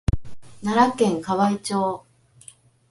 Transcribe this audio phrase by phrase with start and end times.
[0.63, 2.03] 奈良県河合町